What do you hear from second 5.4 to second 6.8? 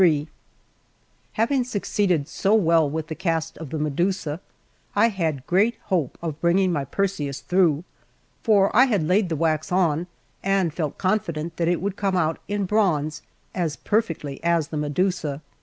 great hope of bringing